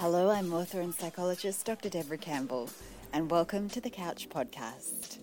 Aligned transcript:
Hello, 0.00 0.30
I'm 0.30 0.52
author 0.52 0.80
and 0.80 0.94
psychologist 0.94 1.66
Dr. 1.66 1.88
Debra 1.88 2.18
Campbell, 2.18 2.70
and 3.12 3.28
welcome 3.28 3.68
to 3.70 3.80
the 3.80 3.90
Couch 3.90 4.28
Podcast. 4.28 5.18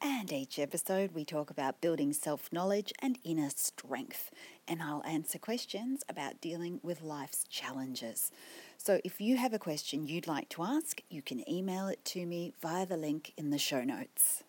And 0.00 0.32
each 0.32 0.58
episode, 0.58 1.12
we 1.12 1.26
talk 1.26 1.50
about 1.50 1.82
building 1.82 2.14
self 2.14 2.50
knowledge 2.50 2.94
and 3.02 3.18
inner 3.22 3.50
strength, 3.54 4.30
and 4.66 4.82
I'll 4.82 5.04
answer 5.04 5.38
questions 5.38 6.02
about 6.08 6.40
dealing 6.40 6.80
with 6.82 7.02
life's 7.02 7.44
challenges. 7.44 8.32
So, 8.78 9.02
if 9.04 9.20
you 9.20 9.36
have 9.36 9.52
a 9.52 9.58
question 9.58 10.06
you'd 10.06 10.26
like 10.26 10.48
to 10.48 10.62
ask, 10.62 11.02
you 11.10 11.20
can 11.20 11.46
email 11.46 11.88
it 11.88 12.02
to 12.06 12.24
me 12.24 12.54
via 12.62 12.86
the 12.86 12.96
link 12.96 13.34
in 13.36 13.50
the 13.50 13.58
show 13.58 13.84
notes. 13.84 14.44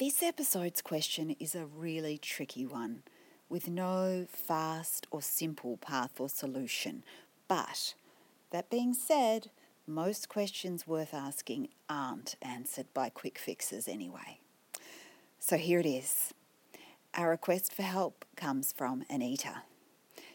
This 0.00 0.22
episode's 0.22 0.80
question 0.80 1.36
is 1.38 1.54
a 1.54 1.66
really 1.66 2.16
tricky 2.16 2.64
one 2.64 3.02
with 3.50 3.68
no 3.68 4.24
fast 4.30 5.06
or 5.10 5.20
simple 5.20 5.76
path 5.76 6.18
or 6.18 6.30
solution. 6.30 7.04
But 7.48 7.92
that 8.50 8.70
being 8.70 8.94
said, 8.94 9.50
most 9.86 10.30
questions 10.30 10.86
worth 10.86 11.12
asking 11.12 11.68
aren't 11.90 12.36
answered 12.40 12.86
by 12.94 13.10
quick 13.10 13.38
fixes 13.38 13.86
anyway. 13.86 14.38
So 15.38 15.58
here 15.58 15.80
it 15.80 15.86
is. 15.86 16.32
Our 17.12 17.28
request 17.28 17.74
for 17.74 17.82
help 17.82 18.24
comes 18.36 18.72
from 18.72 19.04
Anita. 19.10 19.64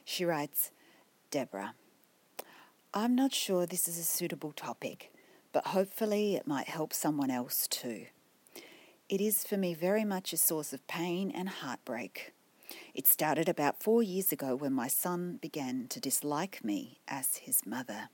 She 0.03 0.25
writes 0.25 0.69
Debra, 1.31 1.73
I'm 2.93 3.15
not 3.15 3.33
sure 3.33 3.65
this 3.65 3.87
is 3.87 3.97
a 3.97 4.03
suitable 4.03 4.51
topic, 4.51 5.11
but 5.51 5.69
hopefully 5.69 6.35
it 6.35 6.45
might 6.45 6.67
help 6.67 6.93
someone 6.93 7.31
else 7.31 7.67
too. 7.67 8.05
It 9.07 9.21
is 9.21 9.45
for 9.45 9.55
me 9.55 9.75
very 9.75 10.03
much 10.03 10.33
a 10.33 10.37
source 10.37 10.73
of 10.73 10.87
pain 10.87 11.29
and 11.29 11.47
heartbreak. 11.47 12.33
It 12.95 13.05
started 13.05 13.47
about 13.47 13.83
four 13.83 14.01
years 14.01 14.31
ago 14.31 14.55
when 14.55 14.73
my 14.73 14.87
son 14.87 15.37
began 15.39 15.85
to 15.89 15.99
dislike 15.99 16.63
me 16.63 17.01
as 17.07 17.37
his 17.37 17.67
mother. 17.67 18.09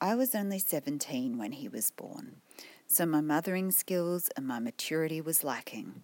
I 0.00 0.14
was 0.14 0.34
only 0.34 0.58
17 0.58 1.36
when 1.36 1.52
he 1.52 1.68
was 1.68 1.90
born, 1.90 2.36
so 2.86 3.04
my 3.04 3.20
mothering 3.20 3.70
skills 3.70 4.30
and 4.38 4.46
my 4.46 4.58
maturity 4.58 5.20
was 5.20 5.44
lacking. 5.44 6.02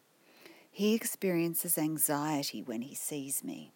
He 0.70 0.94
experiences 0.94 1.78
anxiety 1.78 2.62
when 2.62 2.82
he 2.82 2.94
sees 2.94 3.42
me. 3.42 3.72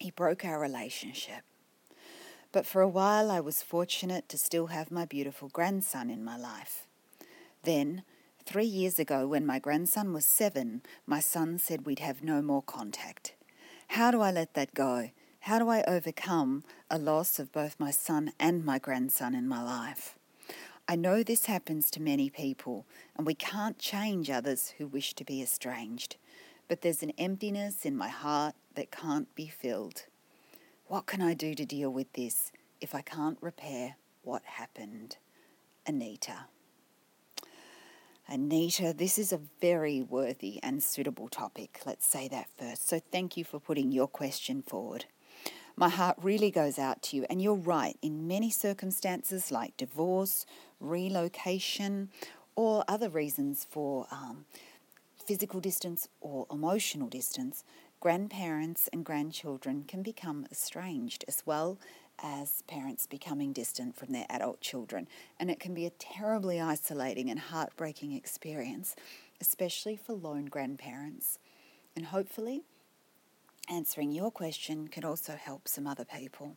He 0.00 0.10
broke 0.10 0.42
our 0.42 0.58
relationship. 0.58 1.42
But 2.50 2.64
for 2.64 2.80
a 2.80 2.88
while, 2.88 3.30
I 3.30 3.40
was 3.40 3.62
fortunate 3.62 4.30
to 4.30 4.38
still 4.38 4.68
have 4.68 4.90
my 4.90 5.04
beautiful 5.04 5.50
grandson 5.50 6.08
in 6.08 6.24
my 6.24 6.38
life. 6.38 6.86
Then, 7.62 8.04
Three 8.44 8.66
years 8.66 8.98
ago, 8.98 9.26
when 9.28 9.46
my 9.46 9.58
grandson 9.58 10.12
was 10.12 10.26
seven, 10.26 10.82
my 11.06 11.20
son 11.20 11.58
said 11.58 11.86
we'd 11.86 12.00
have 12.00 12.24
no 12.24 12.42
more 12.42 12.62
contact. 12.62 13.34
How 13.88 14.10
do 14.10 14.20
I 14.20 14.32
let 14.32 14.54
that 14.54 14.74
go? 14.74 15.10
How 15.40 15.58
do 15.58 15.68
I 15.68 15.84
overcome 15.84 16.64
a 16.90 16.98
loss 16.98 17.38
of 17.38 17.52
both 17.52 17.78
my 17.78 17.92
son 17.92 18.32
and 18.40 18.64
my 18.64 18.78
grandson 18.78 19.34
in 19.34 19.46
my 19.48 19.62
life? 19.62 20.18
I 20.88 20.96
know 20.96 21.22
this 21.22 21.46
happens 21.46 21.90
to 21.92 22.02
many 22.02 22.28
people, 22.30 22.84
and 23.16 23.24
we 23.24 23.34
can't 23.34 23.78
change 23.78 24.28
others 24.28 24.74
who 24.76 24.86
wish 24.88 25.14
to 25.14 25.24
be 25.24 25.40
estranged. 25.40 26.16
But 26.68 26.80
there's 26.80 27.02
an 27.02 27.12
emptiness 27.18 27.86
in 27.86 27.96
my 27.96 28.08
heart 28.08 28.54
that 28.74 28.90
can't 28.90 29.32
be 29.36 29.46
filled. 29.46 30.06
What 30.86 31.06
can 31.06 31.22
I 31.22 31.34
do 31.34 31.54
to 31.54 31.64
deal 31.64 31.90
with 31.90 32.12
this 32.14 32.50
if 32.80 32.94
I 32.94 33.02
can't 33.02 33.38
repair 33.40 33.96
what 34.22 34.42
happened? 34.44 35.16
Anita. 35.86 36.46
Anita, 38.28 38.94
this 38.96 39.18
is 39.18 39.32
a 39.32 39.40
very 39.60 40.00
worthy 40.00 40.60
and 40.62 40.82
suitable 40.82 41.28
topic. 41.28 41.80
Let's 41.84 42.06
say 42.06 42.28
that 42.28 42.48
first. 42.56 42.88
So, 42.88 43.00
thank 43.10 43.36
you 43.36 43.44
for 43.44 43.58
putting 43.60 43.92
your 43.92 44.08
question 44.08 44.62
forward. 44.62 45.04
My 45.76 45.88
heart 45.88 46.16
really 46.22 46.50
goes 46.50 46.78
out 46.78 47.02
to 47.04 47.16
you, 47.16 47.26
and 47.28 47.42
you're 47.42 47.54
right. 47.54 47.96
In 48.02 48.28
many 48.28 48.50
circumstances, 48.50 49.50
like 49.50 49.76
divorce, 49.76 50.46
relocation, 50.80 52.10
or 52.54 52.84
other 52.86 53.08
reasons 53.08 53.66
for 53.68 54.06
um, 54.10 54.44
physical 55.26 55.60
distance 55.60 56.08
or 56.20 56.46
emotional 56.50 57.08
distance, 57.08 57.64
grandparents 58.00 58.88
and 58.92 59.04
grandchildren 59.04 59.84
can 59.86 60.02
become 60.02 60.46
estranged 60.50 61.24
as 61.26 61.42
well 61.46 61.78
as 62.20 62.62
parents 62.68 63.06
becoming 63.06 63.52
distant 63.52 63.96
from 63.96 64.12
their 64.12 64.26
adult 64.28 64.60
children. 64.60 65.08
And 65.38 65.50
it 65.50 65.60
can 65.60 65.74
be 65.74 65.86
a 65.86 65.90
terribly 65.90 66.60
isolating 66.60 67.30
and 67.30 67.38
heartbreaking 67.38 68.12
experience, 68.12 68.94
especially 69.40 69.96
for 69.96 70.12
lone 70.12 70.46
grandparents. 70.46 71.38
And 71.96 72.06
hopefully, 72.06 72.62
answering 73.68 74.12
your 74.12 74.30
question 74.30 74.88
can 74.88 75.04
also 75.04 75.34
help 75.36 75.68
some 75.68 75.86
other 75.86 76.04
people. 76.04 76.56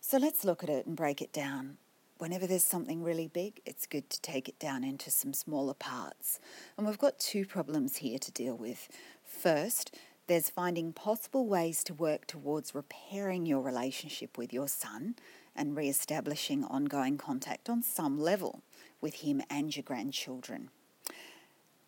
So 0.00 0.18
let's 0.18 0.44
look 0.44 0.62
at 0.62 0.70
it 0.70 0.86
and 0.86 0.96
break 0.96 1.20
it 1.20 1.32
down. 1.32 1.78
Whenever 2.18 2.46
there's 2.46 2.64
something 2.64 3.02
really 3.02 3.28
big, 3.28 3.60
it's 3.66 3.86
good 3.86 4.08
to 4.08 4.20
take 4.22 4.48
it 4.48 4.58
down 4.58 4.84
into 4.84 5.10
some 5.10 5.34
smaller 5.34 5.74
parts. 5.74 6.40
And 6.76 6.86
we've 6.86 6.96
got 6.96 7.18
two 7.18 7.44
problems 7.44 7.96
here 7.96 8.18
to 8.18 8.32
deal 8.32 8.56
with. 8.56 8.88
First, 9.22 9.94
there's 10.26 10.50
finding 10.50 10.92
possible 10.92 11.46
ways 11.46 11.84
to 11.84 11.94
work 11.94 12.26
towards 12.26 12.74
repairing 12.74 13.46
your 13.46 13.60
relationship 13.60 14.36
with 14.36 14.52
your 14.52 14.68
son 14.68 15.14
and 15.54 15.76
re 15.76 15.88
establishing 15.88 16.64
ongoing 16.64 17.16
contact 17.16 17.68
on 17.68 17.82
some 17.82 18.18
level 18.18 18.62
with 19.00 19.16
him 19.16 19.40
and 19.48 19.74
your 19.74 19.82
grandchildren. 19.82 20.70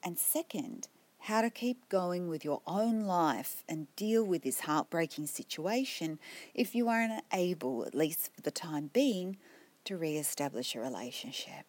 And 0.04 0.18
second, 0.18 0.88
how 1.22 1.42
to 1.42 1.50
keep 1.50 1.88
going 1.88 2.28
with 2.28 2.44
your 2.44 2.62
own 2.66 3.02
life 3.04 3.64
and 3.68 3.94
deal 3.96 4.24
with 4.24 4.42
this 4.42 4.60
heartbreaking 4.60 5.26
situation 5.26 6.18
if 6.54 6.74
you 6.74 6.88
are 6.88 7.20
unable, 7.32 7.84
at 7.84 7.94
least 7.94 8.30
for 8.34 8.40
the 8.40 8.50
time 8.50 8.90
being, 8.92 9.36
to 9.84 9.96
re 9.96 10.16
establish 10.16 10.74
a 10.74 10.80
relationship. 10.80 11.64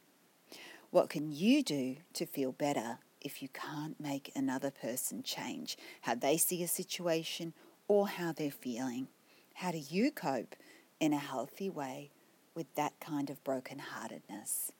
What 0.92 1.10
can 1.10 1.32
you 1.32 1.64
do 1.64 1.98
to 2.14 2.26
feel 2.26 2.52
better 2.52 3.00
if 3.22 3.42
you 3.42 3.50
can't 3.50 4.00
make 4.00 4.32
another 4.36 4.72
person 4.72 5.24
change 5.24 5.78
how 6.02 6.16
they 6.16 6.38
see 6.38 6.64
a 6.64 6.68
situation 6.68 7.54
or 7.88 8.08
how 8.08 8.32
they're 8.32 8.52
feeling? 8.52 9.08
How 9.56 9.72
do 9.72 9.78
you 9.78 10.12
cope 10.12 10.56
in 11.00 11.14
a 11.14 11.18
healthy 11.18 11.70
way 11.70 12.12
with 12.56 12.74
that 12.76 12.94
kind 13.00 13.30
of 13.30 13.44
brokenheartedness? 13.44 14.72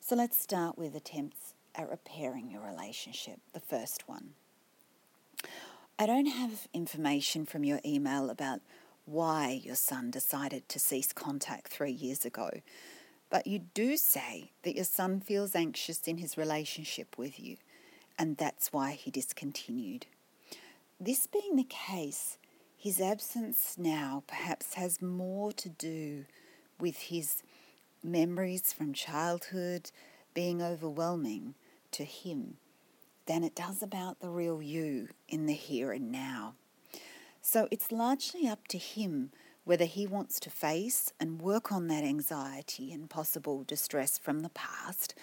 So 0.00 0.16
let's 0.16 0.40
start 0.40 0.78
with 0.78 0.94
attempts 0.94 1.54
at 1.74 1.88
repairing 1.88 2.50
your 2.50 2.62
relationship, 2.62 3.38
the 3.52 3.60
first 3.60 4.08
one. 4.08 4.30
I 5.98 6.06
don't 6.06 6.26
have 6.26 6.68
information 6.72 7.44
from 7.44 7.64
your 7.64 7.80
email 7.84 8.30
about 8.30 8.60
why 9.04 9.60
your 9.62 9.74
son 9.74 10.10
decided 10.10 10.68
to 10.68 10.78
cease 10.78 11.12
contact 11.12 11.68
three 11.68 11.92
years 11.92 12.24
ago, 12.24 12.50
but 13.30 13.46
you 13.46 13.60
do 13.74 13.96
say 13.96 14.50
that 14.62 14.74
your 14.74 14.84
son 14.84 15.20
feels 15.20 15.54
anxious 15.54 16.00
in 16.06 16.18
his 16.18 16.36
relationship 16.36 17.16
with 17.16 17.38
you, 17.40 17.56
and 18.18 18.36
that's 18.36 18.72
why 18.72 18.92
he 18.92 19.10
discontinued. 19.10 20.06
This 20.98 21.26
being 21.26 21.56
the 21.56 21.64
case, 21.64 22.36
his 22.76 23.00
absence 23.00 23.76
now 23.78 24.24
perhaps 24.26 24.74
has 24.74 25.00
more 25.00 25.52
to 25.52 25.68
do 25.68 26.26
with 26.78 26.96
his 26.96 27.42
memories 28.02 28.72
from 28.72 28.92
childhood 28.92 29.90
being 30.34 30.60
overwhelming 30.60 31.54
to 31.92 32.04
him 32.04 32.56
than 33.26 33.44
it 33.44 33.54
does 33.54 33.82
about 33.82 34.20
the 34.20 34.28
real 34.28 34.60
you 34.60 35.08
in 35.28 35.46
the 35.46 35.52
here 35.52 35.92
and 35.92 36.10
now. 36.10 36.54
So 37.42 37.68
it's 37.70 37.92
largely 37.92 38.46
up 38.48 38.66
to 38.68 38.78
him 38.78 39.30
whether 39.64 39.84
he 39.84 40.06
wants 40.06 40.40
to 40.40 40.50
face 40.50 41.12
and 41.20 41.40
work 41.40 41.70
on 41.70 41.88
that 41.88 42.04
anxiety 42.04 42.92
and 42.92 43.10
possible 43.10 43.64
distress 43.64 44.18
from 44.18 44.40
the 44.40 44.48
past, 44.50 45.14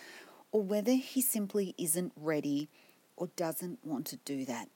or 0.52 0.62
whether 0.62 0.94
he 0.94 1.22
simply 1.22 1.74
isn't 1.78 2.14
ready 2.16 2.70
or 3.16 3.28
doesn't 3.36 3.80
want 3.84 4.06
to 4.06 4.18
do 4.18 4.46
that, 4.46 4.70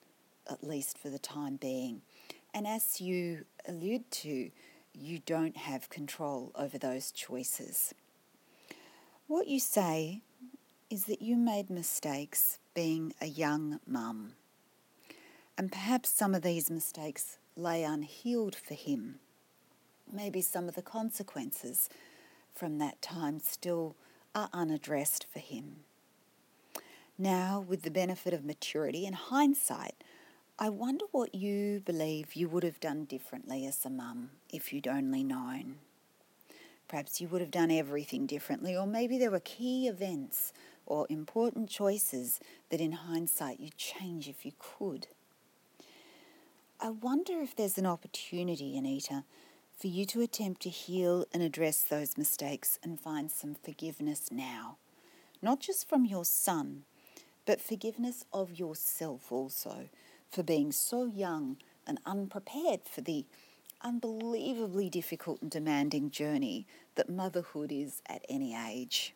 at 0.50 0.64
least 0.64 0.98
for 0.98 1.10
the 1.10 1.20
time 1.20 1.56
being. 1.56 2.02
And 2.54 2.68
as 2.68 3.00
you 3.00 3.46
allude 3.68 4.10
to, 4.12 4.52
you 4.94 5.20
don't 5.26 5.56
have 5.56 5.90
control 5.90 6.52
over 6.56 6.78
those 6.78 7.12
choices. 7.12 7.94
What 9.28 9.48
you 9.48 9.60
say 9.60 10.22
is 10.90 11.06
that 11.06 11.22
you 11.22 11.38
made 11.38 11.70
mistakes 11.70 12.58
being 12.74 13.14
a 13.22 13.28
young 13.28 13.80
mum. 13.88 14.34
And 15.58 15.72
perhaps 15.72 16.10
some 16.10 16.36
of 16.36 16.42
these 16.42 16.70
mistakes 16.70 17.38
lay 17.56 17.84
unhealed 17.84 18.56
for 18.56 18.74
him 18.74 19.20
maybe 20.14 20.42
some 20.42 20.68
of 20.68 20.76
the 20.76 20.82
consequences 20.82 21.90
from 22.54 22.78
that 22.78 23.02
time 23.02 23.40
still 23.40 23.96
are 24.34 24.50
unaddressed 24.54 25.26
for 25.32 25.40
him. 25.40 25.78
Now, 27.18 27.64
with 27.68 27.84
the 27.84 27.92
benefit 27.92 28.34
of 28.34 28.44
maturity 28.44 29.06
and 29.06 29.16
hindsight, 29.16 29.96
I 30.58 30.70
wonder 30.70 31.06
what 31.12 31.36
you 31.36 31.82
believe 31.86 32.36
you 32.36 32.48
would 32.50 32.64
have 32.64 32.80
done 32.80 33.06
differently 33.06 33.66
as 33.66 33.86
a 33.86 33.90
mum 33.90 34.32
if 34.52 34.72
you'd 34.72 34.88
only 34.88 35.24
known. 35.24 35.76
Perhaps 36.88 37.22
you 37.22 37.28
would 37.30 37.42
have 37.42 37.52
done 37.52 37.72
everything 37.72 38.26
differently, 38.26 38.76
or 38.76 38.86
maybe 38.86 39.18
there 39.18 39.32
were 39.32 39.40
key 39.40 39.88
events 39.88 40.52
or 40.86 41.08
important 41.10 41.70
choices 41.70 42.40
that 42.70 42.82
in 42.82 42.92
hindsight 42.92 43.60
you'd 43.60 43.78
change 43.78 44.28
if 44.28 44.46
you 44.46 44.52
could. 44.60 45.08
I 46.80 46.90
wonder 46.90 47.42
if 47.42 47.56
there's 47.56 47.78
an 47.78 47.86
opportunity, 47.86 48.78
Anita, 48.78 49.24
for 49.82 49.88
you 49.88 50.06
to 50.06 50.22
attempt 50.22 50.62
to 50.62 50.70
heal 50.70 51.26
and 51.34 51.42
address 51.42 51.82
those 51.82 52.16
mistakes 52.16 52.78
and 52.84 53.00
find 53.00 53.32
some 53.32 53.56
forgiveness 53.56 54.30
now. 54.32 54.78
Not 55.42 55.60
just 55.60 55.90
from 55.90 56.06
your 56.06 56.24
son, 56.24 56.84
but 57.48 57.60
forgiveness 57.60 58.24
of 58.32 58.60
yourself 58.60 59.32
also 59.32 59.90
for 60.30 60.44
being 60.44 60.72
so 60.72 61.06
young 61.06 61.58
and 61.88 62.00
unprepared 62.06 62.82
for 62.86 63.02
the 63.02 63.26
unbelievably 63.82 64.92
difficult 64.92 65.42
and 65.42 65.50
demanding 65.50 66.12
journey 66.12 66.68
that 66.94 67.10
motherhood 67.10 67.72
is 67.72 68.04
at 68.06 68.24
any 68.30 68.56
age. 68.56 69.16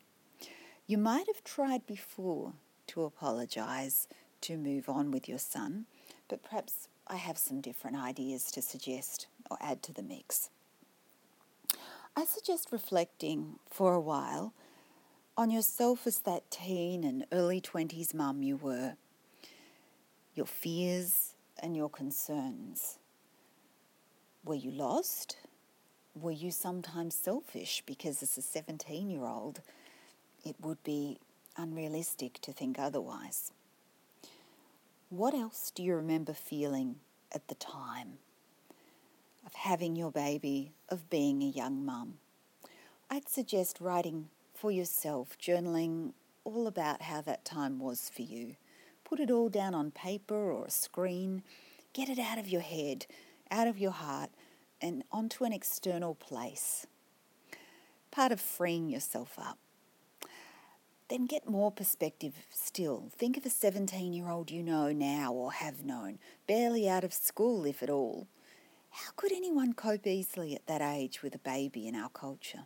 You 0.87 0.97
might 0.97 1.27
have 1.27 1.43
tried 1.43 1.85
before 1.85 2.53
to 2.87 3.03
apologise, 3.03 4.07
to 4.41 4.57
move 4.57 4.89
on 4.89 5.11
with 5.11 5.29
your 5.29 5.37
son, 5.37 5.85
but 6.27 6.41
perhaps 6.41 6.87
I 7.07 7.17
have 7.17 7.37
some 7.37 7.61
different 7.61 7.97
ideas 7.97 8.51
to 8.53 8.63
suggest 8.63 9.27
or 9.49 9.57
add 9.61 9.81
to 9.83 9.93
the 9.93 10.03
mix. 10.03 10.49
I 12.15 12.25
suggest 12.25 12.69
reflecting 12.71 13.59
for 13.69 13.93
a 13.93 13.99
while 13.99 14.53
on 15.37 15.51
yourself 15.51 16.07
as 16.07 16.19
that 16.19 16.49
teen 16.49 17.03
and 17.03 17.25
early 17.31 17.59
20s 17.59 18.13
mum 18.13 18.41
you 18.41 18.55
were, 18.55 18.95
your 20.33 20.45
fears 20.45 21.33
and 21.61 21.75
your 21.75 21.89
concerns. 21.89 22.99
Were 24.45 24.55
you 24.55 24.71
lost? 24.71 25.37
Were 26.13 26.31
you 26.31 26.51
sometimes 26.51 27.15
selfish 27.15 27.83
because 27.85 28.23
as 28.23 28.37
a 28.37 28.41
17 28.41 29.09
year 29.09 29.25
old, 29.25 29.61
it 30.45 30.55
would 30.61 30.81
be 30.83 31.19
unrealistic 31.57 32.39
to 32.41 32.53
think 32.53 32.79
otherwise? 32.79 33.51
What 35.09 35.33
else 35.33 35.71
do 35.73 35.83
you 35.83 35.95
remember 35.95 36.33
feeling 36.33 36.95
at 37.33 37.47
the 37.47 37.55
time 37.55 38.19
of 39.45 39.53
having 39.53 39.95
your 39.95 40.11
baby, 40.11 40.73
of 40.89 41.09
being 41.09 41.41
a 41.41 41.47
young 41.47 41.85
mum? 41.85 42.15
I'd 43.09 43.29
suggest 43.29 43.79
writing 43.79 44.29
for 44.53 44.71
yourself, 44.71 45.37
journaling 45.37 46.13
all 46.43 46.67
about 46.67 47.03
how 47.03 47.21
that 47.21 47.45
time 47.45 47.79
was 47.79 48.09
for 48.13 48.21
you. 48.21 48.55
Put 49.03 49.19
it 49.19 49.29
all 49.29 49.49
down 49.49 49.75
on 49.75 49.91
paper 49.91 50.51
or 50.51 50.65
a 50.65 50.71
screen. 50.71 51.43
Get 51.93 52.09
it 52.09 52.19
out 52.19 52.37
of 52.37 52.47
your 52.47 52.61
head, 52.61 53.05
out 53.51 53.67
of 53.67 53.77
your 53.77 53.91
heart, 53.91 54.31
and 54.81 55.03
onto 55.11 55.43
an 55.43 55.53
external 55.53 56.15
place. 56.15 56.87
Part 58.11 58.31
of 58.31 58.39
freeing 58.39 58.89
yourself 58.89 59.37
up. 59.37 59.59
Then 61.07 61.27
get 61.27 61.47
more 61.47 61.71
perspective 61.71 62.33
still. 62.49 63.11
Think 63.15 63.37
of 63.37 63.45
a 63.45 63.49
17 63.49 64.11
year 64.11 64.29
old 64.29 64.49
you 64.49 64.63
know 64.63 64.91
now 64.91 65.31
or 65.33 65.51
have 65.51 65.85
known, 65.85 66.17
barely 66.47 66.89
out 66.89 67.03
of 67.03 67.13
school, 67.13 67.65
if 67.65 67.83
at 67.83 67.89
all. 67.89 68.27
How 68.95 69.11
could 69.17 69.33
anyone 69.33 69.73
cope 69.73 70.07
easily 70.07 70.55
at 70.55 70.67
that 70.67 70.81
age 70.81 71.21
with 71.21 71.35
a 71.35 71.39
baby 71.39 71.85
in 71.85 71.95
our 71.95 72.07
culture? 72.07 72.63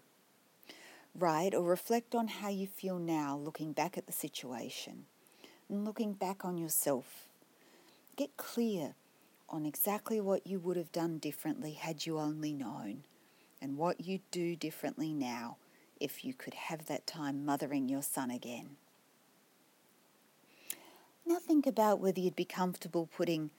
Write 1.15 1.55
or 1.55 1.63
reflect 1.63 2.13
on 2.13 2.27
how 2.27 2.49
you 2.49 2.67
feel 2.67 2.99
now 2.99 3.35
looking 3.35 3.73
back 3.73 3.97
at 3.97 4.05
the 4.05 4.13
situation 4.13 5.05
and 5.67 5.83
looking 5.83 6.13
back 6.13 6.45
on 6.45 6.55
yourself. 6.55 7.25
Get 8.15 8.37
clear 8.37 8.93
on 9.49 9.65
exactly 9.65 10.21
what 10.21 10.45
you 10.45 10.59
would 10.59 10.77
have 10.77 10.91
done 10.91 11.17
differently 11.17 11.71
had 11.71 12.05
you 12.05 12.19
only 12.19 12.53
known 12.53 13.05
and 13.59 13.75
what 13.75 14.05
you'd 14.05 14.29
do 14.29 14.55
differently 14.55 15.11
now 15.11 15.57
if 15.99 16.23
you 16.23 16.35
could 16.35 16.53
have 16.53 16.85
that 16.85 17.07
time 17.07 17.43
mothering 17.43 17.89
your 17.89 18.03
son 18.03 18.29
again. 18.29 18.77
Now 21.25 21.39
think 21.39 21.65
about 21.65 21.99
whether 21.99 22.19
you'd 22.19 22.35
be 22.35 22.45
comfortable 22.45 23.09
putting 23.17 23.49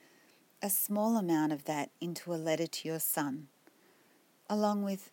a 0.63 0.69
small 0.69 1.17
amount 1.17 1.51
of 1.51 1.65
that 1.65 1.89
into 1.99 2.33
a 2.33 2.35
letter 2.35 2.67
to 2.67 2.87
your 2.87 2.99
son, 2.99 3.47
along 4.47 4.83
with 4.83 5.11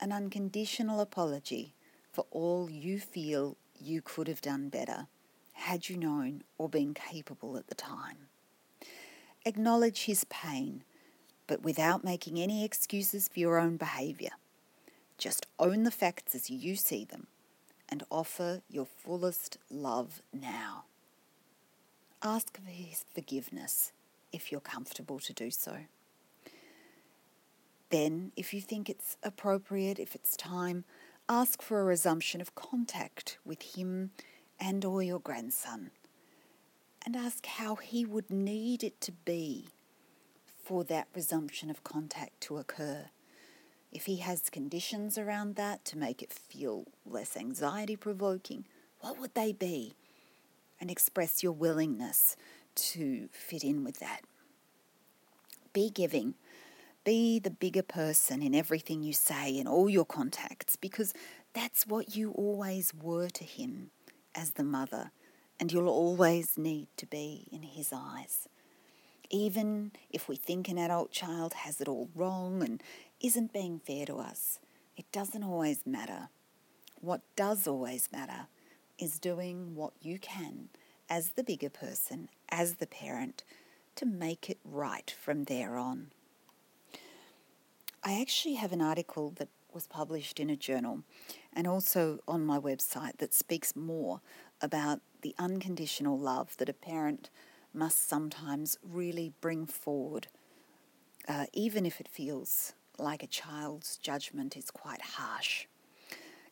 an 0.00 0.10
unconditional 0.10 1.00
apology 1.00 1.72
for 2.12 2.26
all 2.32 2.68
you 2.68 2.98
feel 2.98 3.56
you 3.80 4.02
could 4.02 4.26
have 4.26 4.40
done 4.40 4.68
better 4.68 5.06
had 5.52 5.88
you 5.88 5.96
known 5.96 6.42
or 6.56 6.68
been 6.68 6.94
capable 6.94 7.56
at 7.56 7.68
the 7.68 7.74
time. 7.76 8.28
Acknowledge 9.44 10.04
his 10.04 10.24
pain, 10.24 10.82
but 11.46 11.62
without 11.62 12.02
making 12.02 12.38
any 12.38 12.64
excuses 12.64 13.28
for 13.28 13.38
your 13.38 13.58
own 13.58 13.76
behaviour. 13.76 14.32
Just 15.16 15.46
own 15.58 15.84
the 15.84 15.90
facts 15.90 16.34
as 16.34 16.50
you 16.50 16.74
see 16.74 17.04
them 17.04 17.28
and 17.88 18.02
offer 18.10 18.62
your 18.68 18.86
fullest 18.86 19.58
love 19.70 20.22
now. 20.32 20.84
Ask 22.22 22.60
for 22.60 22.70
his 22.70 23.04
forgiveness 23.14 23.92
if 24.32 24.50
you're 24.52 24.60
comfortable 24.60 25.18
to 25.20 25.32
do 25.32 25.50
so. 25.50 25.76
Then, 27.90 28.32
if 28.36 28.52
you 28.52 28.60
think 28.60 28.90
it's 28.90 29.16
appropriate, 29.22 29.98
if 29.98 30.14
it's 30.14 30.36
time, 30.36 30.84
ask 31.28 31.62
for 31.62 31.80
a 31.80 31.84
resumption 31.84 32.40
of 32.40 32.54
contact 32.54 33.38
with 33.44 33.76
him 33.76 34.10
and 34.60 34.84
or 34.84 35.02
your 35.02 35.20
grandson 35.20 35.90
and 37.04 37.16
ask 37.16 37.46
how 37.46 37.76
he 37.76 38.04
would 38.04 38.30
need 38.30 38.84
it 38.84 39.00
to 39.00 39.12
be 39.12 39.68
for 40.62 40.84
that 40.84 41.08
resumption 41.14 41.70
of 41.70 41.82
contact 41.84 42.40
to 42.42 42.58
occur. 42.58 43.06
If 43.90 44.04
he 44.04 44.16
has 44.16 44.50
conditions 44.50 45.16
around 45.16 45.56
that 45.56 45.84
to 45.86 45.96
make 45.96 46.22
it 46.22 46.32
feel 46.32 46.84
less 47.06 47.36
anxiety 47.36 47.96
provoking, 47.96 48.66
what 49.00 49.18
would 49.18 49.34
they 49.34 49.52
be? 49.52 49.94
And 50.80 50.90
express 50.90 51.42
your 51.42 51.52
willingness 51.52 52.36
to 52.92 53.28
fit 53.32 53.64
in 53.64 53.84
with 53.84 54.00
that. 54.00 54.22
Be 55.72 55.90
giving 55.90 56.34
be 57.08 57.38
the 57.38 57.48
bigger 57.48 57.82
person 57.82 58.42
in 58.42 58.54
everything 58.54 59.02
you 59.02 59.14
say 59.14 59.56
in 59.56 59.66
all 59.66 59.88
your 59.88 60.04
contacts 60.04 60.76
because 60.76 61.14
that's 61.54 61.86
what 61.86 62.14
you 62.14 62.32
always 62.32 62.92
were 62.92 63.30
to 63.30 63.44
him 63.44 63.88
as 64.34 64.50
the 64.50 64.62
mother, 64.62 65.10
and 65.58 65.72
you'll 65.72 65.88
always 65.88 66.58
need 66.58 66.86
to 66.98 67.06
be 67.06 67.48
in 67.50 67.62
his 67.62 67.94
eyes. 67.94 68.46
Even 69.30 69.92
if 70.10 70.28
we 70.28 70.36
think 70.36 70.68
an 70.68 70.76
adult 70.76 71.10
child 71.10 71.54
has 71.54 71.80
it 71.80 71.88
all 71.88 72.10
wrong 72.14 72.62
and 72.62 72.82
isn't 73.22 73.54
being 73.54 73.80
fair 73.80 74.04
to 74.04 74.16
us, 74.16 74.58
it 74.94 75.10
doesn't 75.10 75.42
always 75.42 75.86
matter. 75.86 76.28
What 77.00 77.22
does 77.36 77.66
always 77.66 78.10
matter 78.12 78.48
is 78.98 79.18
doing 79.18 79.74
what 79.74 79.94
you 80.02 80.18
can 80.18 80.68
as 81.08 81.30
the 81.30 81.42
bigger 81.42 81.70
person, 81.70 82.28
as 82.50 82.74
the 82.74 82.86
parent, 82.86 83.44
to 83.96 84.06
make 84.06 84.48
it 84.48 84.58
right 84.64 85.10
from 85.10 85.44
there 85.44 85.76
on. 85.76 86.10
I 88.02 88.20
actually 88.20 88.54
have 88.54 88.72
an 88.72 88.80
article 88.80 89.32
that 89.36 89.48
was 89.72 89.86
published 89.86 90.40
in 90.40 90.50
a 90.50 90.56
journal 90.56 91.02
and 91.52 91.66
also 91.66 92.20
on 92.26 92.44
my 92.44 92.58
website 92.58 93.18
that 93.18 93.34
speaks 93.34 93.76
more 93.76 94.20
about 94.60 95.00
the 95.22 95.34
unconditional 95.38 96.18
love 96.18 96.56
that 96.56 96.68
a 96.68 96.74
parent 96.74 97.30
must 97.74 98.08
sometimes 98.08 98.78
really 98.82 99.32
bring 99.40 99.66
forward, 99.66 100.26
uh, 101.28 101.46
even 101.52 101.86
if 101.86 102.00
it 102.00 102.08
feels 102.08 102.72
like 102.98 103.22
a 103.22 103.28
child's 103.28 103.98
judgment 103.98 104.56
is 104.56 104.70
quite 104.70 105.00
harsh. 105.00 105.67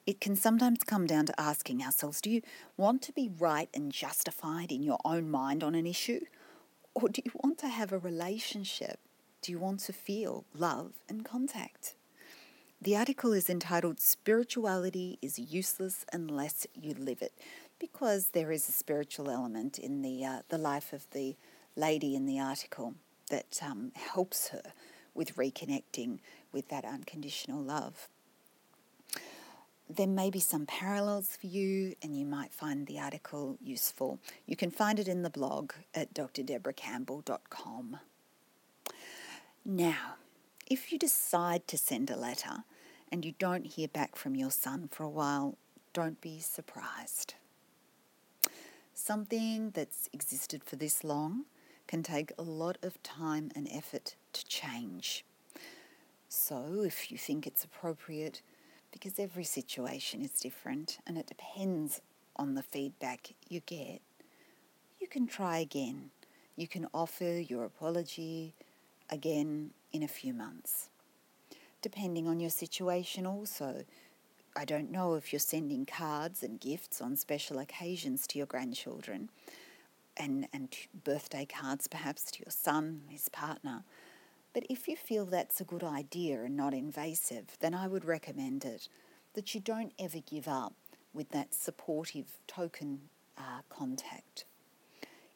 It 0.07 0.21
can 0.21 0.37
sometimes 0.37 0.85
come 0.85 1.07
down 1.07 1.27
to 1.27 1.41
asking 1.41 1.83
ourselves 1.83 2.21
do 2.21 2.31
you 2.31 2.43
want 2.77 3.03
to 3.03 3.13
be 3.13 3.29
right 3.39 3.69
and 3.75 3.91
justified 3.91 4.71
in 4.71 4.83
your 4.83 5.01
own 5.05 5.31
mind 5.31 5.65
on 5.65 5.75
an 5.75 5.87
issue? 5.87 6.21
Or 6.95 7.09
do 7.09 7.21
you 7.25 7.33
want 7.35 7.59
to 7.59 7.69
have 7.69 7.93
a 7.93 7.99
relationship 7.99 9.01
do 9.47 9.53
you 9.53 9.59
want 9.61 9.79
to 9.79 9.93
feel 9.93 10.45
love 10.57 10.95
and 11.09 11.25
contact? 11.25 11.95
The 12.83 12.97
article 12.97 13.33
is 13.33 13.49
entitled 13.49 14.01
Spirituality 14.01 15.21
is 15.23 15.39
Useless 15.39 16.05
Unless 16.13 16.67
You 16.75 16.95
Live 16.95 17.23
It, 17.23 17.33
because 17.79 18.31
there 18.31 18.51
is 18.51 18.69
a 18.69 18.73
spiritual 18.73 19.31
element 19.31 19.79
in 19.79 20.03
the, 20.03 20.25
uh, 20.25 20.39
the 20.49 20.59
life 20.59 20.93
of 20.93 21.09
the 21.13 21.37
lady 21.77 22.17
in 22.17 22.27
the 22.27 22.41
article 22.41 22.95
that 23.31 23.61
um, 23.63 23.93
helps 23.95 24.49
her 24.49 24.63
with 25.15 25.37
reconnecting 25.37 26.19
with 26.51 26.69
that 26.71 26.85
unconditional 26.85 27.63
love. 27.63 28.09
There 29.89 30.09
may 30.09 30.31
be 30.31 30.41
some 30.41 30.67
parallels 30.67 31.37
for 31.41 31.47
you, 31.47 31.95
and 32.03 32.19
you 32.19 32.27
might 32.27 32.53
find 32.53 32.87
the 32.87 32.99
article 32.99 33.57
useful. 33.63 34.19
You 34.45 34.57
can 34.57 34.71
find 34.73 34.99
it 34.99 35.07
in 35.07 35.23
the 35.23 35.31
blog 35.31 35.73
at 35.95 36.13
drdebracampbell.com. 36.13 37.99
Now, 39.65 40.17
if 40.67 40.93
you 40.93 40.99
decide 40.99 41.69
to 41.69 41.79
send 41.79 42.11
a 42.11 42.17
letter 42.17 42.65
and 43.13 43.25
you 43.25 43.35
don't 43.39 43.67
hear 43.67 43.87
back 43.87 44.17
from 44.17 44.35
your 44.35 44.51
son 44.51 44.89
for 44.91 45.05
a 45.05 45.09
while, 45.09 45.57
don't 45.93 46.21
be 46.21 46.41
surprised. 46.41 47.35
Something 48.93 49.71
that's 49.71 50.09
existed 50.13 50.65
for 50.65 50.75
this 50.75 51.05
long 51.05 51.45
can 51.87 52.03
take 52.03 52.33
a 52.37 52.43
lot 52.43 52.77
of 52.83 53.01
time 53.05 53.53
and 53.55 53.69
effort 53.71 54.17
to 54.33 54.45
change. 54.47 55.25
So, 56.29 56.83
if 56.85 57.13
you 57.13 57.19
think 57.19 57.47
it's 57.47 57.63
appropriate, 57.63 58.43
because 58.97 59.19
every 59.19 59.45
situation 59.45 60.23
is 60.23 60.31
different 60.41 61.01
and 61.07 61.19
it 61.19 61.27
depends 61.27 62.01
on 62.37 62.55
the 62.55 62.63
feedback 62.63 63.35
you 63.47 63.61
get, 63.67 64.01
you 64.99 65.07
can 65.07 65.27
try 65.27 65.59
again. 65.59 66.09
You 66.57 66.67
can 66.67 66.89
offer 66.95 67.39
your 67.39 67.67
apology 67.67 68.55
again 69.11 69.73
in 69.93 70.03
a 70.03 70.09
few 70.09 70.33
months. 70.33 70.89
Depending 71.83 72.27
on 72.27 72.41
your 72.41 72.49
situation, 72.49 73.27
also, 73.27 73.85
I 74.57 74.65
don't 74.65 74.91
know 74.91 75.13
if 75.13 75.31
you're 75.31 75.41
sending 75.41 75.85
cards 75.85 76.43
and 76.43 76.59
gifts 76.59 77.03
on 77.03 77.17
special 77.17 77.59
occasions 77.59 78.27
to 78.29 78.39
your 78.39 78.47
grandchildren 78.47 79.29
and, 80.17 80.49
and 80.55 80.75
birthday 81.05 81.45
cards 81.45 81.87
perhaps 81.87 82.31
to 82.31 82.39
your 82.39 82.51
son, 82.51 83.03
his 83.11 83.29
partner. 83.29 83.85
But 84.57 84.65
if 84.71 84.89
you 84.89 84.97
feel 84.97 85.27
that's 85.27 85.61
a 85.61 85.65
good 85.65 85.85
idea 85.85 86.41
and 86.41 86.57
not 86.57 86.73
invasive, 86.73 87.59
then 87.61 87.75
I 87.75 87.89
would 87.89 88.07
recommend 88.07 88.65
it 88.65 88.89
that 89.35 89.55
you 89.55 89.61
don't 89.61 89.93
ever 89.99 90.21
give 90.21 90.49
up 90.49 90.73
with 91.13 91.29
that 91.33 91.53
supportive 91.53 92.39
token 92.47 93.01
uh, 93.37 93.61
contact. 93.69 94.47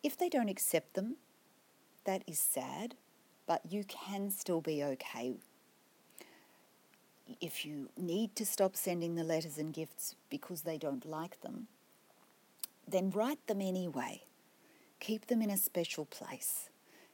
If 0.02 0.16
they 0.16 0.30
don't 0.30 0.48
accept 0.48 0.94
them, 0.94 1.16
that 2.04 2.22
is 2.26 2.40
sad, 2.40 2.94
but 3.46 3.60
you 3.68 3.84
can 3.84 4.30
still 4.30 4.62
be 4.62 4.82
okay. 4.82 5.34
If 7.42 7.66
you 7.66 7.90
need 7.98 8.34
to 8.36 8.46
stop 8.46 8.74
sending 8.74 9.16
the 9.16 9.22
letters 9.22 9.58
and 9.58 9.74
gifts 9.74 10.16
because 10.30 10.62
they 10.62 10.78
don't 10.78 11.04
like 11.04 11.42
them, 11.42 11.66
then 12.88 13.10
write 13.10 13.46
them 13.48 13.60
anyway. 13.60 14.22
Keep 14.98 15.26
them 15.26 15.42
in 15.42 15.50
a 15.50 15.58
special 15.58 16.06
place. 16.06 16.69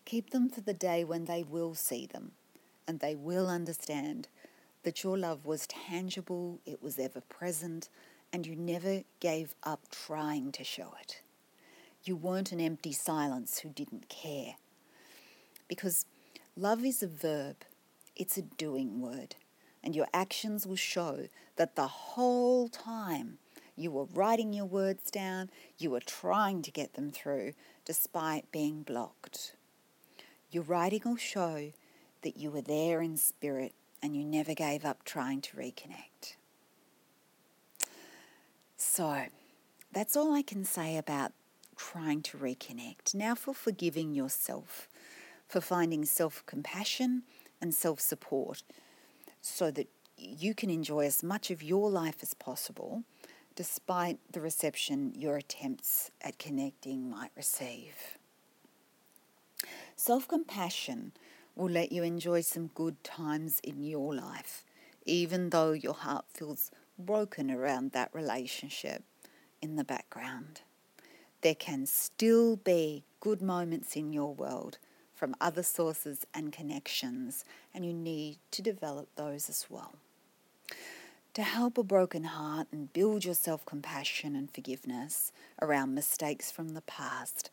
Keep 0.07 0.31
them 0.31 0.49
for 0.49 0.61
the 0.61 0.73
day 0.73 1.03
when 1.03 1.25
they 1.25 1.43
will 1.43 1.75
see 1.75 2.07
them 2.07 2.31
and 2.87 3.01
they 3.01 3.17
will 3.17 3.49
understand 3.49 4.29
that 4.85 5.03
your 5.03 5.19
love 5.19 5.45
was 5.45 5.67
tangible, 5.67 6.61
it 6.65 6.81
was 6.81 6.97
ever 6.97 7.21
present, 7.21 7.89
and 8.33 8.47
you 8.47 8.55
never 8.55 9.03
gave 9.19 9.57
up 9.65 9.81
trying 9.91 10.53
to 10.53 10.63
show 10.63 10.95
it. 11.01 11.23
You 12.05 12.15
weren't 12.15 12.53
an 12.53 12.61
empty 12.61 12.93
silence 12.93 13.59
who 13.59 13.69
didn't 13.69 14.09
care. 14.09 14.55
Because 15.67 16.07
love 16.57 16.85
is 16.85 17.03
a 17.03 17.09
verb, 17.09 17.57
it's 18.15 18.39
a 18.39 18.43
doing 18.43 19.01
word, 19.01 19.35
and 19.83 19.97
your 19.97 20.07
actions 20.15 20.69
will 20.69 20.77
show 20.77 21.27
that 21.57 21.75
the 21.75 21.89
whole 21.89 22.69
time 22.69 23.39
you 23.75 23.91
were 23.91 24.05
writing 24.05 24.53
your 24.53 24.67
words 24.67 25.11
down, 25.11 25.51
you 25.79 25.91
were 25.91 25.99
trying 25.99 26.63
to 26.63 26.71
get 26.71 26.95
them 26.95 27.11
through 27.11 27.55
despite 27.85 28.53
being 28.53 28.83
blocked. 28.83 29.57
Your 30.57 30.65
writing 30.65 31.03
will 31.05 31.17
show 31.17 31.71
that 32.23 32.39
you 32.39 32.51
were 32.51 32.63
there 32.63 33.03
in 33.03 33.19
spirit 33.19 33.75
and 34.03 34.17
you 34.17 34.25
never 34.25 34.55
gave 34.55 34.87
up 34.87 35.05
trying 35.05 35.43
to 35.43 35.55
reconnect. 35.55 36.37
So, 38.79 39.27
that's 39.93 40.17
all 40.17 40.33
I 40.33 40.41
can 40.41 40.65
say 40.65 40.97
about 40.97 41.33
trying 41.77 42.23
to 42.23 42.39
reconnect. 42.39 43.15
Now, 43.15 43.35
for 43.35 43.53
forgiving 43.53 44.15
yourself, 44.15 44.89
for 45.47 45.61
finding 45.61 46.07
self 46.07 46.43
compassion 46.47 47.25
and 47.61 47.75
self 47.75 48.01
support 48.01 48.63
so 49.43 49.71
that 49.73 49.89
you 50.17 50.55
can 50.55 50.71
enjoy 50.71 51.05
as 51.05 51.23
much 51.23 51.51
of 51.51 51.63
your 51.63 51.91
life 51.91 52.23
as 52.23 52.33
possible 52.33 53.03
despite 53.57 54.21
the 54.33 54.41
reception 54.41 55.13
your 55.15 55.37
attempts 55.37 56.11
at 56.23 56.39
connecting 56.39 57.11
might 57.11 57.33
receive. 57.37 58.17
Self 59.97 60.29
compassion 60.29 61.13
will 61.55 61.71
let 61.71 61.91
you 61.91 62.03
enjoy 62.03 62.43
some 62.43 62.69
good 62.69 63.03
times 63.03 63.61
in 63.65 63.83
your 63.83 64.15
life, 64.15 64.65
even 65.05 65.51
though 65.51 65.73
your 65.73 65.95
heart 65.95 66.27
feels 66.33 66.71
broken 66.99 67.51
around 67.51 67.93
that 67.93 68.15
relationship 68.15 69.03
in 69.61 69.77
the 69.77 69.85
background 69.85 70.61
there 71.47 71.55
can 71.55 71.87
still 71.87 72.57
be 72.57 73.05
good 73.21 73.41
moments 73.41 73.95
in 73.95 74.13
your 74.13 74.35
world 74.35 74.79
from 75.15 75.35
other 75.41 75.63
sources 75.63 76.27
and 76.35 76.53
connections, 76.53 77.45
and 77.73 77.85
you 77.85 77.93
need 77.93 78.39
to 78.51 78.61
develop 78.61 79.09
those 79.15 79.49
as 79.49 79.67
well. 79.71 79.95
To 81.35 81.43
help 81.43 81.79
a 81.79 81.85
broken 81.85 82.25
heart 82.25 82.67
and 82.73 82.93
build 82.93 83.25
your 83.25 83.35
self 83.35 83.65
compassion 83.65 84.35
and 84.35 84.53
forgiveness 84.53 85.31
around 85.63 85.95
mistakes 85.95 86.51
from 86.51 86.71
the 86.71 86.81
past, 86.83 87.51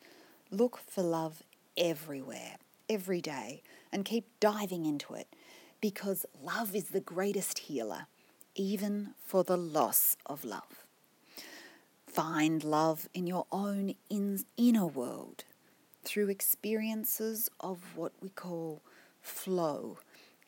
look 0.49 0.79
for 0.87 1.03
love 1.03 1.43
everywhere, 1.77 2.55
every 2.89 3.21
day, 3.21 3.61
and 3.91 4.05
keep 4.05 4.27
diving 4.39 4.85
into 4.85 5.13
it 5.13 5.27
because 5.81 6.25
love 6.41 6.75
is 6.75 6.89
the 6.89 6.99
greatest 7.01 7.59
healer, 7.59 8.07
even 8.55 9.13
for 9.25 9.43
the 9.43 9.57
loss 9.57 10.15
of 10.25 10.45
love. 10.45 10.85
Find 12.07 12.63
love 12.63 13.09
in 13.13 13.27
your 13.27 13.47
own 13.51 13.95
in, 14.09 14.45
inner 14.55 14.85
world 14.85 15.45
through 16.03 16.29
experiences 16.29 17.49
of 17.59 17.79
what 17.95 18.13
we 18.21 18.29
call 18.29 18.81
flow. 19.21 19.97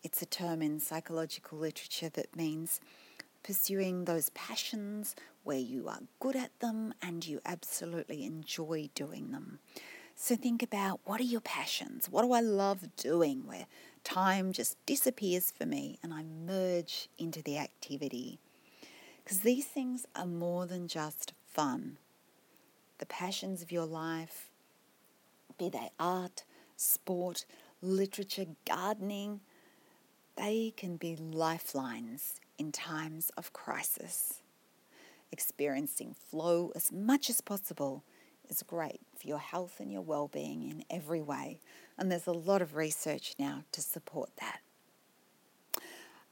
It's 0.03 0.21
a 0.21 0.27
term 0.27 0.61
in 0.61 0.79
psychological 0.79 1.57
literature 1.57 2.09
that 2.09 2.35
means 2.35 2.79
pursuing 3.43 4.05
those 4.05 4.29
passions 4.29 5.15
where 5.43 5.57
you 5.57 5.87
are 5.87 5.99
good 6.19 6.35
at 6.35 6.57
them 6.59 6.93
and 7.01 7.25
you 7.25 7.41
absolutely 7.45 8.25
enjoy 8.25 8.89
doing 8.95 9.31
them. 9.31 9.59
So 10.17 10.35
think 10.35 10.63
about 10.63 11.01
what 11.03 11.19
are 11.19 11.25
your 11.25 11.41
passions? 11.41 12.07
What 12.09 12.23
do 12.23 12.31
I 12.31 12.39
love 12.39 12.95
doing 12.95 13.45
where 13.45 13.67
time 14.05 14.53
just 14.53 14.77
disappears 14.85 15.51
for 15.51 15.65
me 15.65 15.99
and 16.01 16.13
I 16.13 16.23
merge 16.23 17.09
into 17.17 17.41
the 17.41 17.57
activity? 17.57 18.39
Because 19.23 19.41
these 19.41 19.65
things 19.65 20.05
are 20.15 20.25
more 20.25 20.65
than 20.65 20.87
just 20.87 21.33
fun. 21.51 21.97
The 22.97 23.05
passions 23.05 23.61
of 23.61 23.73
your 23.73 23.85
life, 23.85 24.49
be 25.57 25.67
they 25.67 25.89
art, 25.99 26.45
sport, 26.77 27.45
literature, 27.81 28.45
gardening, 28.65 29.41
they 30.37 30.73
can 30.77 30.95
be 30.95 31.17
lifelines 31.17 32.39
in 32.57 32.71
times 32.71 33.31
of 33.37 33.51
crisis. 33.51 34.41
Experiencing 35.31 36.13
flow 36.13 36.71
as 36.73 36.91
much 36.91 37.29
as 37.29 37.41
possible 37.41 38.03
is 38.49 38.63
great 38.63 39.01
for 39.19 39.27
your 39.27 39.39
health 39.39 39.79
and 39.79 39.91
your 39.91 40.01
well-being 40.01 40.63
in 40.63 40.83
every 40.89 41.21
way, 41.21 41.59
and 41.97 42.11
there's 42.11 42.27
a 42.27 42.31
lot 42.31 42.61
of 42.61 42.75
research 42.75 43.35
now 43.39 43.63
to 43.71 43.81
support 43.81 44.29
that. 44.39 44.59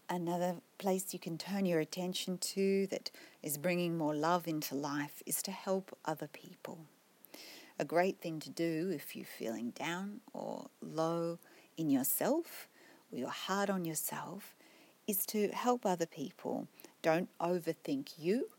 Another 0.10 0.58
place 0.78 1.14
you 1.14 1.20
can 1.20 1.38
turn 1.38 1.66
your 1.66 1.80
attention 1.80 2.38
to 2.38 2.88
that 2.88 3.10
is 3.42 3.58
bringing 3.58 3.98
more 3.98 4.14
love 4.14 4.48
into 4.48 4.76
life 4.76 5.24
is 5.26 5.42
to 5.42 5.52
help 5.52 5.98
other 6.06 6.28
people. 6.28 6.80
A 7.80 7.86
great 7.86 8.20
thing 8.20 8.40
to 8.42 8.50
do 8.50 8.92
if 8.94 9.16
you're 9.16 9.26
feeling 9.26 9.72
down 9.72 10.22
or 10.34 10.68
low 10.82 11.40
in 11.78 11.90
yourself 11.90 12.68
or 13.12 13.18
you're 13.18 13.30
hard 13.30 13.70
on 13.70 13.86
yourself 13.86 14.54
is 15.08 15.26
to 15.28 15.48
help 15.50 15.86
other 15.86 16.06
people. 16.06 16.68
Don't 17.02 17.30
overthink 17.40 18.14
you. 18.18 18.50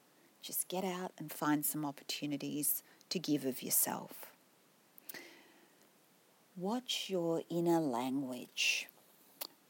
Just 0.42 0.68
get 0.68 0.84
out 0.84 1.12
and 1.16 1.32
find 1.32 1.64
some 1.64 1.84
opportunities 1.84 2.82
to 3.14 3.20
give 3.20 3.44
of 3.44 3.62
yourself. 3.62 4.32
Watch 6.56 7.08
your 7.08 7.42
inner 7.48 7.78
language. 7.78 8.88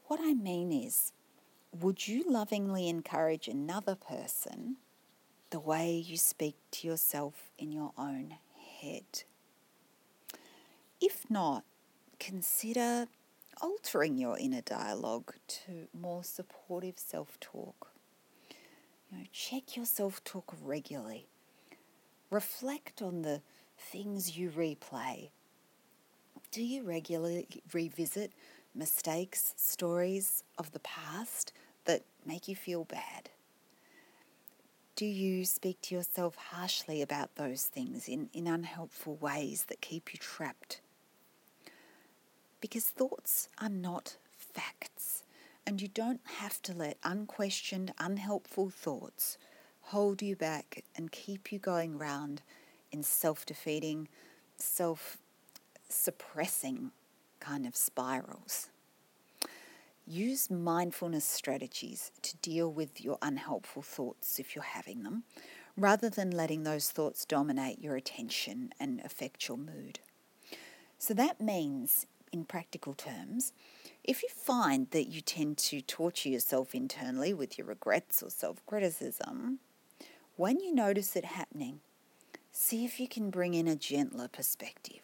What 0.07 0.19
I 0.19 0.33
mean 0.33 0.71
is, 0.71 1.11
would 1.71 2.07
you 2.07 2.23
lovingly 2.27 2.89
encourage 2.89 3.47
another 3.47 3.93
person 3.93 4.77
the 5.51 5.59
way 5.59 5.93
you 5.93 6.17
speak 6.17 6.55
to 6.71 6.87
yourself 6.87 7.51
in 7.59 7.71
your 7.71 7.91
own 7.99 8.33
head? 8.81 9.03
If 10.99 11.29
not, 11.29 11.65
consider 12.19 13.05
altering 13.61 14.17
your 14.17 14.39
inner 14.39 14.61
dialogue 14.61 15.35
to 15.65 15.87
more 15.93 16.23
supportive 16.23 16.97
self 16.97 17.39
talk. 17.39 17.91
You 19.11 19.19
know, 19.19 19.23
check 19.31 19.75
your 19.75 19.85
self 19.85 20.23
talk 20.23 20.51
regularly. 20.63 21.27
Reflect 22.35 23.01
on 23.01 23.21
the 23.21 23.41
things 23.79 24.37
you 24.37 24.49
replay. 24.49 25.29
Do 26.51 26.61
you 26.61 26.83
regularly 26.83 27.47
revisit 27.71 28.33
mistakes, 28.73 29.53
stories 29.55 30.43
of 30.57 30.73
the 30.73 30.79
past 30.79 31.53
that 31.85 32.01
make 32.25 32.49
you 32.49 32.55
feel 32.57 32.83
bad? 32.83 33.29
Do 34.97 35.05
you 35.05 35.45
speak 35.45 35.79
to 35.83 35.95
yourself 35.95 36.35
harshly 36.35 37.01
about 37.01 37.35
those 37.35 37.63
things 37.63 38.09
in, 38.09 38.29
in 38.33 38.47
unhelpful 38.47 39.15
ways 39.15 39.67
that 39.69 39.79
keep 39.79 40.13
you 40.13 40.19
trapped? 40.19 40.81
Because 42.59 42.83
thoughts 42.83 43.47
are 43.61 43.69
not 43.69 44.17
facts, 44.35 45.23
and 45.65 45.81
you 45.81 45.87
don't 45.87 46.19
have 46.39 46.61
to 46.63 46.73
let 46.73 46.97
unquestioned, 47.01 47.93
unhelpful 47.97 48.71
thoughts 48.71 49.37
hold 49.85 50.21
you 50.21 50.35
back 50.35 50.83
and 50.95 51.11
keep 51.11 51.51
you 51.51 51.59
going 51.59 51.97
round 51.97 52.41
in 52.91 53.03
self 53.03 53.45
defeating, 53.45 54.07
self 54.57 55.17
suppressing 55.89 56.91
kind 57.39 57.65
of 57.65 57.75
spirals. 57.75 58.69
Use 60.07 60.49
mindfulness 60.51 61.25
strategies 61.25 62.11
to 62.21 62.35
deal 62.37 62.71
with 62.71 63.01
your 63.01 63.17
unhelpful 63.21 63.81
thoughts 63.81 64.39
if 64.39 64.55
you're 64.55 64.63
having 64.63 65.03
them. 65.03 65.23
rather 65.77 66.09
than 66.09 66.31
letting 66.31 66.63
those 66.63 66.89
thoughts 66.91 67.25
dominate 67.25 67.79
your 67.81 67.95
attention 67.97 68.71
and 68.79 69.01
affect 69.03 69.47
your 69.47 69.57
mood. 69.57 69.99
So 70.97 71.13
that 71.15 71.41
means, 71.41 72.07
in 72.31 72.45
practical 72.45 72.93
terms, 72.93 73.51
if 74.03 74.23
you 74.23 74.29
find 74.29 74.89
that 74.91 75.07
you 75.07 75.21
tend 75.21 75.57
to 75.59 75.81
torture 75.81 76.29
yourself 76.29 76.73
internally 76.75 77.33
with 77.33 77.57
your 77.57 77.67
regrets 77.67 78.23
or 78.23 78.29
self 78.29 78.65
criticism, 78.65 79.59
when 80.35 80.59
you 80.59 80.73
notice 80.73 81.15
it 81.15 81.25
happening, 81.25 81.79
see 82.51 82.85
if 82.85 82.99
you 82.99 83.07
can 83.07 83.29
bring 83.29 83.53
in 83.53 83.67
a 83.67 83.75
gentler 83.75 84.27
perspective. 84.27 85.01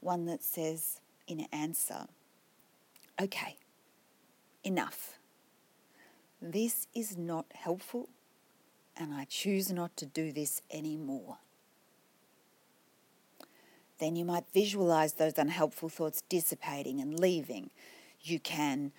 One 0.00 0.26
that 0.26 0.42
says, 0.42 1.00
in 1.26 1.46
answer, 1.52 2.06
okay, 3.20 3.56
enough. 4.64 5.18
This 6.40 6.88
is 6.92 7.16
not 7.16 7.46
helpful, 7.54 8.08
and 8.96 9.14
I 9.14 9.24
choose 9.24 9.70
not 9.70 9.96
to 9.98 10.06
do 10.06 10.32
this 10.32 10.60
anymore. 10.70 11.38
Then 13.98 14.16
you 14.16 14.24
might 14.24 14.44
visualize 14.52 15.12
those 15.12 15.38
unhelpful 15.38 15.88
thoughts 15.88 16.24
dissipating 16.28 17.00
and 17.00 17.20
leaving. 17.20 17.70
You 18.20 18.40
can 18.40 18.90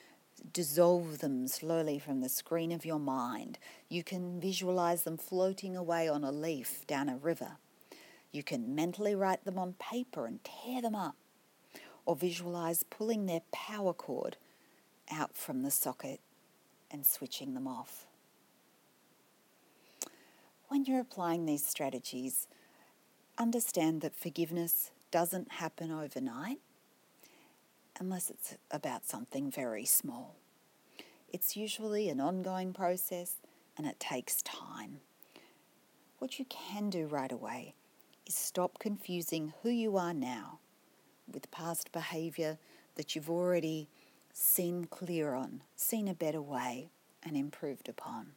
dissolve 0.52 1.20
them 1.20 1.48
slowly 1.48 2.00
from 2.00 2.22
the 2.22 2.30
screen 2.30 2.72
of 2.72 2.86
your 2.86 3.00
mind. 3.00 3.58
You 3.90 4.04
can 4.04 4.40
visualize 4.40 5.04
them 5.04 5.18
floating 5.18 5.75
away 5.75 6.08
on 6.08 6.24
a 6.24 6.32
leaf 6.32 6.86
down 6.88 7.10
a 7.10 7.18
river. 7.18 7.58
You 8.32 8.44
can 8.44 8.75
mentally 8.75 9.16
write 9.16 9.46
them 9.46 9.58
on 9.58 9.74
paper 9.74 10.25
and 10.25 10.40
tear 10.44 10.82
them 10.82 10.96
up, 10.96 11.16
or 12.06 12.16
visualize 12.16 12.84
pulling 12.84 13.25
their 13.25 13.42
power 13.52 13.94
cord 13.94 14.38
out 15.12 15.36
from 15.36 15.62
the 15.62 15.72
socket 15.72 16.20
and 16.90 17.06
switching 17.06 17.54
them 17.54 17.68
off. 17.68 18.06
When 20.68 20.86
you're 20.86 21.00
applying 21.00 21.46
these 21.46 21.66
strategies, 21.66 22.48
understand 23.38 24.02
that 24.02 24.16
forgiveness 24.16 24.92
doesn't 25.12 25.54
happen 25.54 25.92
overnight 25.92 26.60
unless 28.00 28.30
it's 28.30 28.56
about 28.72 29.06
something 29.06 29.52
very 29.52 29.86
small. 29.86 30.36
It's 31.32 31.58
usually 31.58 32.10
an 32.10 32.20
ongoing 32.20 32.74
process 32.74 33.38
and 33.78 33.88
it 33.88 34.00
takes 34.00 34.42
time. 34.42 35.00
What 36.20 36.40
you 36.40 36.46
can 36.46 36.90
do 36.90 37.06
right 37.08 37.32
away 37.32 37.74
is 38.26 38.36
stop 38.36 38.80
confusing 38.80 39.54
who 39.62 39.70
you 39.70 39.98
are 39.98 40.14
now 40.14 40.60
with 41.32 41.52
past 41.52 41.92
behaviour 41.92 42.58
that 42.96 43.16
you've 43.16 43.30
already 43.30 43.88
seen 44.34 44.86
clear 44.86 45.34
on, 45.34 45.62
seen 45.76 46.08
a 46.08 46.14
better 46.14 46.42
way, 46.42 46.90
and 47.24 47.36
improved 47.36 47.90
upon. 47.90 48.34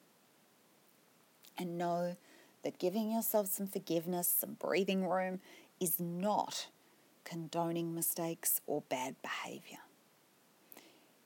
And 1.58 1.78
know 1.78 2.16
that 2.62 2.78
giving 2.78 3.10
yourself 3.10 3.48
some 3.48 3.66
forgiveness, 3.66 4.28
some 4.28 4.54
breathing 4.54 5.06
room, 5.06 5.40
is 5.80 6.00
not 6.00 6.68
condoning 7.26 7.94
mistakes 7.94 8.60
or 8.66 8.82
bad 8.88 9.16
behaviour. 9.20 9.80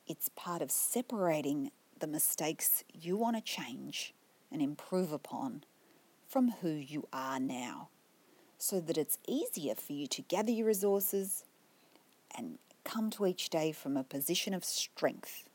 It's 0.09 0.31
part 0.31 0.63
of 0.63 0.73
separating 0.73 1.71
the 2.01 2.09
mistakes 2.09 2.83
you 2.93 3.17
want 3.17 3.37
to 3.37 3.43
change 3.43 4.15
and 4.51 4.61
improve 4.61 5.13
upon 5.13 5.63
from 6.27 6.55
who 6.63 6.71
you 6.71 7.07
are 7.13 7.39
now 7.39 7.91
so 8.59 8.81
that 8.81 8.99
it's 8.99 9.19
easier 9.29 9.75
for 9.75 9.93
you 9.93 10.07
to 10.07 10.23
gather 10.23 10.51
your 10.51 10.67
resources 10.67 11.45
and 12.37 12.59
come 12.83 13.11
to 13.11 13.27
each 13.27 13.51
day 13.51 13.71
from 13.71 13.97
a 13.97 14.03
position 14.03 14.55
of 14.55 14.65
strength 14.65 15.49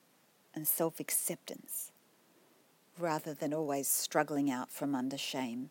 and 0.53 0.67
self 0.67 0.99
acceptance 0.99 1.91
rather 2.97 3.33
than 3.33 3.53
always 3.53 3.87
struggling 3.87 4.49
out 4.49 4.71
from 4.71 4.95
under 4.95 5.17
shame 5.17 5.69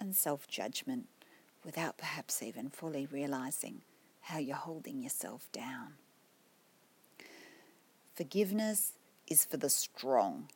and 0.00 0.14
self 0.14 0.46
judgment 0.48 1.06
without 1.64 1.96
perhaps 1.96 2.42
even 2.42 2.68
fully 2.68 3.06
realizing 3.10 3.82
how 4.28 4.38
you're 4.38 4.56
holding 4.56 5.02
yourself 5.02 5.48
down. 5.52 5.94
Forgiveness 8.14 8.92
is 9.26 9.44
for 9.44 9.56
the 9.56 9.70
strong 9.70 10.48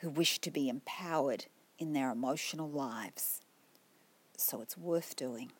who 0.00 0.08
wish 0.08 0.38
to 0.38 0.50
be 0.50 0.68
empowered 0.68 1.46
in 1.78 1.92
their 1.92 2.10
emotional 2.10 2.70
lives. 2.70 3.40
So 4.36 4.60
it's 4.62 4.78
worth 4.78 5.14
doing. 5.14 5.52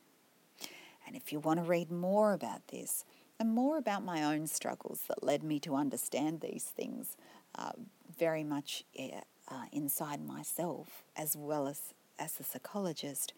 And 1.07 1.15
if 1.15 1.33
you 1.33 1.41
want 1.41 1.61
to 1.61 1.65
read 1.65 1.91
more 1.91 2.33
about 2.33 2.69
this 2.69 3.05
and 3.39 3.55
more 3.55 3.77
about 3.77 4.05
my 4.05 4.23
own 4.23 4.47
struggles 4.47 5.03
that 5.09 5.23
led 5.23 5.43
me 5.43 5.61
to 5.61 5.75
understand 5.75 6.41
these 6.41 6.65
things 6.65 7.17
uh, 7.55 7.73
very 8.19 8.45
much 8.45 8.85
uh, 8.99 9.65
inside 9.73 10.25
myself, 10.25 11.03
as 11.17 11.37
well 11.37 11.67
as 11.67 11.93
as 12.19 12.39
a 12.39 12.45
psychologist, 12.45 13.33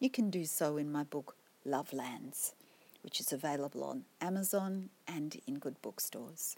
you 0.00 0.10
can 0.10 0.28
do 0.28 0.44
so 0.44 0.76
in 0.76 0.90
my 0.90 1.04
book 1.04 1.36
Love 1.64 1.92
Lands, 1.92 2.54
which 3.04 3.20
is 3.20 3.32
available 3.32 3.84
on 3.84 4.04
Amazon 4.20 4.88
and 5.06 5.40
in 5.46 5.58
good 5.58 5.80
bookstores. 5.82 6.56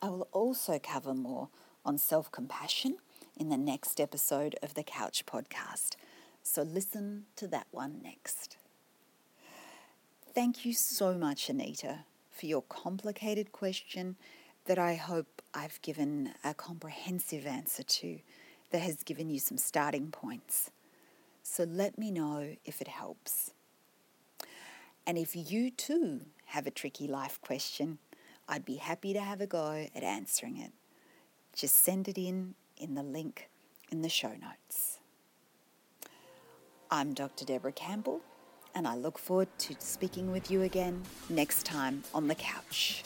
I 0.00 0.08
will 0.08 0.28
also 0.32 0.78
cover 0.78 1.12
more 1.14 1.48
on 1.84 1.98
self 1.98 2.30
compassion 2.30 2.96
in 3.36 3.48
the 3.48 3.56
next 3.56 4.00
episode 4.00 4.56
of 4.62 4.74
the 4.74 4.84
Couch 4.84 5.26
Podcast, 5.26 5.96
so 6.42 6.62
listen 6.62 7.24
to 7.36 7.46
that 7.48 7.66
one 7.70 8.00
next. 8.02 8.56
Thank 10.34 10.64
you 10.64 10.72
so 10.72 11.14
much, 11.14 11.50
Anita, 11.50 12.00
for 12.30 12.46
your 12.46 12.62
complicated 12.62 13.52
question 13.52 14.16
that 14.64 14.78
I 14.78 14.94
hope 14.94 15.42
I've 15.52 15.82
given 15.82 16.30
a 16.44 16.54
comprehensive 16.54 17.46
answer 17.46 17.82
to 17.82 18.20
that 18.70 18.80
has 18.80 19.02
given 19.02 19.28
you 19.28 19.38
some 19.38 19.58
starting 19.58 20.10
points. 20.10 20.70
So 21.42 21.64
let 21.64 21.98
me 21.98 22.10
know 22.10 22.56
if 22.64 22.80
it 22.80 22.88
helps. 22.88 23.50
And 25.06 25.18
if 25.18 25.34
you 25.34 25.70
too 25.70 26.26
have 26.46 26.66
a 26.66 26.70
tricky 26.70 27.06
life 27.08 27.40
question, 27.40 27.98
I'd 28.48 28.64
be 28.64 28.76
happy 28.76 29.12
to 29.12 29.20
have 29.20 29.40
a 29.40 29.46
go 29.46 29.86
at 29.94 30.02
answering 30.02 30.58
it. 30.58 30.72
Just 31.54 31.76
send 31.76 32.08
it 32.08 32.18
in 32.18 32.54
in 32.76 32.94
the 32.94 33.02
link 33.02 33.48
in 33.90 34.02
the 34.02 34.08
show 34.08 34.32
notes. 34.32 34.98
I'm 36.90 37.14
Dr. 37.14 37.44
Debra 37.44 37.72
Campbell, 37.72 38.20
and 38.74 38.86
I 38.86 38.96
look 38.96 39.18
forward 39.18 39.48
to 39.58 39.74
speaking 39.78 40.30
with 40.30 40.50
you 40.50 40.62
again 40.62 41.02
next 41.28 41.64
time 41.64 42.04
on 42.14 42.28
the 42.28 42.34
couch. 42.34 43.02